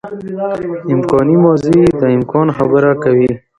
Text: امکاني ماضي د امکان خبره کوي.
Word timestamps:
امکاني 0.93 1.35
ماضي 1.43 1.79
د 2.01 2.01
امکان 2.17 2.47
خبره 2.57 2.91
کوي. 3.03 3.31